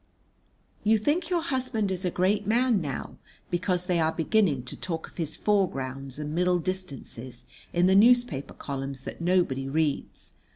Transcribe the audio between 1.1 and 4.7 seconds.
your husband is a great man now because they are beginning